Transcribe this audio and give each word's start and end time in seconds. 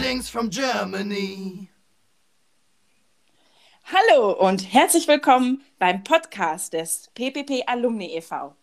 from 0.00 0.48
Germany. 0.48 1.68
Hallo 3.84 4.32
und 4.32 4.72
herzlich 4.72 5.06
willkommen 5.06 5.62
beim 5.78 6.02
Podcast 6.04 6.72
des 6.72 7.10
PPP 7.12 7.64
Alumni 7.66 8.16
e.V. 8.16 8.56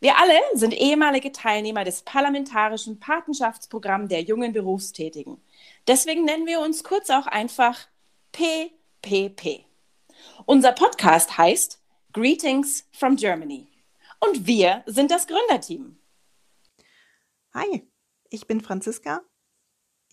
Wir 0.00 0.18
alle 0.18 0.34
sind 0.54 0.74
ehemalige 0.74 1.30
Teilnehmer 1.30 1.84
des 1.84 2.02
parlamentarischen 2.02 2.98
Patenschaftsprogramms 2.98 4.08
der 4.08 4.22
jungen 4.22 4.52
Berufstätigen. 4.52 5.40
Deswegen 5.86 6.24
nennen 6.24 6.46
wir 6.46 6.58
uns 6.58 6.82
kurz 6.82 7.08
auch 7.08 7.28
einfach 7.28 7.78
PPP. 8.32 9.66
Unser 10.44 10.72
Podcast 10.72 11.38
heißt 11.38 11.80
Greetings 12.12 12.88
from 12.90 13.14
Germany. 13.14 13.68
Und 14.18 14.48
wir 14.48 14.82
sind 14.86 15.12
das 15.12 15.28
Gründerteam. 15.28 15.98
Hi, 17.54 17.88
ich 18.28 18.48
bin 18.48 18.60
Franziska. 18.60 19.22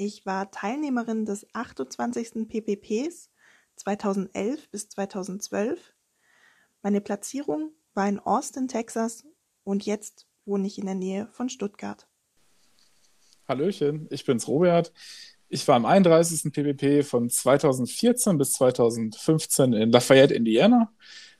Ich 0.04 0.26
war 0.26 0.50
Teilnehmerin 0.50 1.26
des 1.26 1.46
28. 1.54 2.48
PPPs 2.50 3.30
2011 3.76 4.72
bis 4.72 4.90
2012. 4.90 5.94
Meine 6.82 7.02
Platzierung 7.02 7.70
war 7.94 8.10
in 8.10 8.18
Austin, 8.18 8.68
Texas 8.68 9.24
und 9.64 9.86
jetzt 9.86 10.26
wohne 10.44 10.66
ich 10.66 10.80
in 10.80 10.88
der 10.88 10.96
Nähe 10.96 11.28
von 11.34 11.50
Stuttgart. 11.50 12.08
Hallöchen, 13.48 14.08
ich 14.10 14.26
bin's 14.26 14.48
Robert. 14.48 14.92
Ich 15.50 15.68
war 15.68 15.78
im 15.78 15.86
31. 15.86 16.52
PPP 16.52 17.08
von 17.08 17.30
2014 17.30 18.40
bis 18.40 18.54
2015 18.54 19.74
in 19.74 19.92
Lafayette, 19.92 20.34
Indiana. 20.34 20.92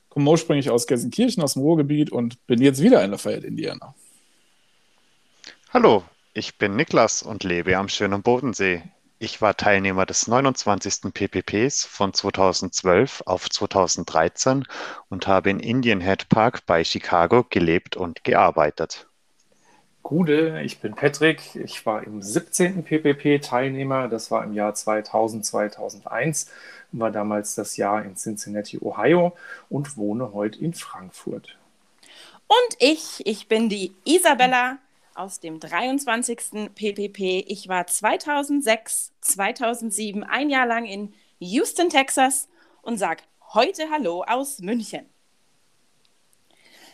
Komme 0.08 0.30
ursprünglich 0.30 0.70
aus 0.70 0.86
Gelsenkirchen, 0.86 1.42
aus 1.42 1.54
dem 1.54 1.62
Ruhrgebiet 1.62 2.12
und 2.12 2.46
bin 2.46 2.62
jetzt 2.62 2.80
wieder 2.80 3.02
in 3.02 3.10
Lafayette, 3.10 3.48
Indiana. 3.48 3.92
Hallo, 5.70 6.04
ich 6.34 6.58
bin 6.58 6.76
Niklas 6.76 7.22
und 7.22 7.44
lebe 7.44 7.76
am 7.76 7.88
schönen 7.88 8.22
Bodensee. 8.22 8.82
Ich 9.18 9.40
war 9.40 9.56
Teilnehmer 9.56 10.06
des 10.06 10.26
29. 10.26 11.12
PPPs 11.12 11.84
von 11.84 12.12
2012 12.12 13.22
auf 13.26 13.48
2013 13.48 14.64
und 15.08 15.26
habe 15.26 15.50
in 15.50 15.60
Indian 15.60 16.00
Head 16.00 16.28
Park 16.28 16.66
bei 16.66 16.82
Chicago 16.82 17.44
gelebt 17.48 17.96
und 17.96 18.24
gearbeitet. 18.24 19.06
Gude, 20.02 20.62
ich 20.62 20.80
bin 20.80 20.94
Patrick. 20.94 21.54
Ich 21.54 21.86
war 21.86 22.02
im 22.02 22.20
17. 22.20 22.82
PPP 22.82 23.40
Teilnehmer. 23.40 24.08
Das 24.08 24.32
war 24.32 24.42
im 24.42 24.54
Jahr 24.54 24.74
2000, 24.74 25.46
2001. 25.46 26.50
War 26.90 27.12
damals 27.12 27.54
das 27.54 27.76
Jahr 27.76 28.04
in 28.04 28.16
Cincinnati, 28.16 28.78
Ohio 28.80 29.36
und 29.68 29.96
wohne 29.96 30.32
heute 30.32 30.58
in 30.58 30.74
Frankfurt. 30.74 31.56
Und 32.48 32.76
ich, 32.80 33.24
ich 33.24 33.46
bin 33.46 33.68
die 33.68 33.94
Isabella 34.04 34.78
aus 35.14 35.40
dem 35.40 35.60
23. 35.60 36.74
PPP. 36.74 37.44
Ich 37.48 37.68
war 37.68 37.86
2006, 37.86 39.12
2007 39.20 40.24
ein 40.24 40.50
Jahr 40.50 40.66
lang 40.66 40.86
in 40.86 41.14
Houston, 41.38 41.88
Texas 41.88 42.48
und 42.82 42.98
sage 42.98 43.22
heute 43.52 43.90
Hallo 43.90 44.24
aus 44.26 44.60
München. 44.60 45.06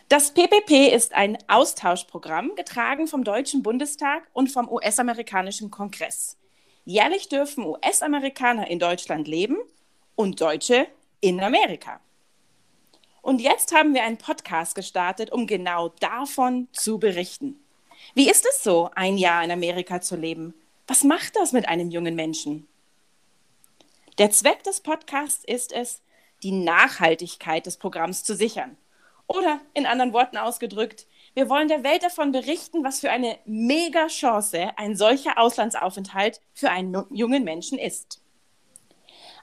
Das 0.09 0.33
PPP 0.33 0.87
ist 0.93 1.13
ein 1.13 1.37
Austauschprogramm, 1.47 2.55
getragen 2.55 3.07
vom 3.07 3.23
Deutschen 3.23 3.61
Bundestag 3.61 4.27
und 4.33 4.51
vom 4.51 4.67
US-amerikanischen 4.67 5.69
Kongress. 5.69 6.37
Jährlich 6.83 7.29
dürfen 7.29 7.63
US-Amerikaner 7.63 8.69
in 8.69 8.79
Deutschland 8.79 9.27
leben 9.27 9.57
und 10.15 10.41
Deutsche 10.41 10.87
in 11.21 11.39
Amerika. 11.39 11.99
Und 13.21 13.41
jetzt 13.41 13.75
haben 13.75 13.93
wir 13.93 14.03
einen 14.03 14.17
Podcast 14.17 14.73
gestartet, 14.73 15.31
um 15.31 15.45
genau 15.45 15.89
davon 15.99 16.67
zu 16.71 16.97
berichten. 16.97 17.63
Wie 18.15 18.29
ist 18.29 18.45
es 18.45 18.63
so, 18.63 18.89
ein 18.95 19.17
Jahr 19.17 19.43
in 19.43 19.51
Amerika 19.51 20.01
zu 20.01 20.15
leben? 20.15 20.53
Was 20.87 21.03
macht 21.03 21.35
das 21.35 21.51
mit 21.51 21.67
einem 21.67 21.91
jungen 21.91 22.15
Menschen? 22.15 22.67
Der 24.17 24.31
Zweck 24.31 24.63
des 24.63 24.81
Podcasts 24.81 25.43
ist 25.45 25.71
es, 25.71 26.01
die 26.41 26.51
Nachhaltigkeit 26.51 27.65
des 27.65 27.77
Programms 27.77 28.23
zu 28.23 28.35
sichern. 28.35 28.77
Oder 29.27 29.61
in 29.75 29.85
anderen 29.85 30.11
Worten 30.13 30.37
ausgedrückt, 30.37 31.05
wir 31.35 31.49
wollen 31.49 31.67
der 31.67 31.83
Welt 31.83 32.01
davon 32.01 32.31
berichten, 32.31 32.83
was 32.83 32.99
für 32.99 33.11
eine 33.11 33.37
mega 33.45 34.07
Chance 34.07 34.71
ein 34.75 34.95
solcher 34.95 35.37
Auslandsaufenthalt 35.37 36.41
für 36.55 36.71
einen 36.71 37.05
jungen 37.11 37.43
Menschen 37.43 37.77
ist. 37.77 38.21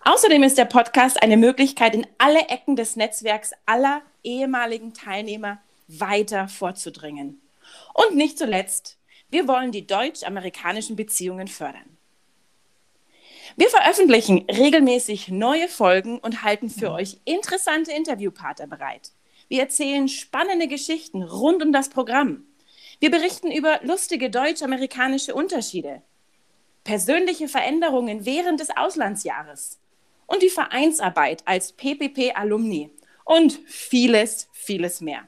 Außerdem 0.05 0.43
ist 0.43 0.59
der 0.59 0.65
Podcast 0.65 1.23
eine 1.23 1.37
Möglichkeit, 1.37 1.95
in 1.95 2.07
alle 2.19 2.49
Ecken 2.49 2.75
des 2.75 2.97
Netzwerks 2.97 3.53
aller 3.65 4.03
ehemaligen 4.25 4.93
Teilnehmer 4.93 5.59
weiter 5.87 6.49
vorzudringen. 6.49 7.41
Und 7.95 8.17
nicht 8.17 8.39
zuletzt, 8.39 8.99
wir 9.29 9.49
wollen 9.49 9.73
die 9.73 9.87
deutsch-amerikanischen 9.87 10.97
Beziehungen 10.97 11.49
fördern. 11.49 11.97
Wir 13.57 13.69
veröffentlichen 13.69 14.45
regelmäßig 14.51 15.29
neue 15.29 15.69
Folgen 15.69 16.19
und 16.19 16.43
halten 16.43 16.69
für 16.69 16.91
euch 16.93 17.21
interessante 17.25 17.93
Interviewpartner 17.93 18.67
bereit. 18.67 19.13
Wir 19.49 19.61
erzählen 19.61 20.09
spannende 20.09 20.69
Geschichten 20.69 21.23
rund 21.23 21.63
um 21.63 21.73
das 21.73 21.89
Programm. 21.89 22.45
Wir 22.99 23.11
berichten 23.11 23.51
über 23.51 23.81
lustige 23.83 24.31
deutsch-amerikanische 24.31 25.35
Unterschiede, 25.35 26.03
persönliche 26.85 27.49
Veränderungen 27.49 28.25
während 28.25 28.61
des 28.61 28.77
Auslandsjahres 28.77 29.81
und 30.27 30.43
die 30.43 30.51
Vereinsarbeit 30.51 31.43
als 31.47 31.73
PPP-Alumni 31.73 32.91
und 33.25 33.61
vieles, 33.67 34.49
vieles 34.53 35.01
mehr. 35.01 35.27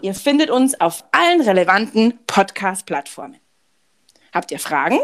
Ihr 0.00 0.14
findet 0.14 0.48
uns 0.50 0.80
auf 0.80 1.04
allen 1.12 1.42
relevanten 1.42 2.18
Podcast-Plattformen. 2.26 3.38
Habt 4.32 4.50
ihr 4.50 4.58
Fragen? 4.58 4.98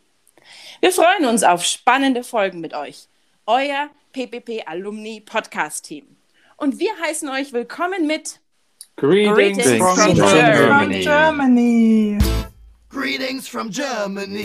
Wir 0.80 0.92
freuen 0.92 1.26
uns 1.26 1.42
auf 1.42 1.64
spannende 1.64 2.22
Folgen 2.22 2.60
mit 2.60 2.74
euch. 2.74 3.08
Euer 3.46 3.88
PPP 4.12 4.66
Alumni 4.66 5.20
Podcast 5.20 5.86
Team. 5.86 6.04
Und 6.56 6.78
wir 6.78 6.90
heißen 7.02 7.28
euch 7.28 7.52
willkommen 7.52 8.06
mit 8.06 8.40
Greetings, 8.96 9.58
Greetings 9.64 9.78
from, 9.78 10.16
from 10.16 10.28
Germany. 10.28 11.00
Germany. 11.02 12.18
Greetings 12.90 13.48
from 13.48 13.70
Germany. 13.70 14.44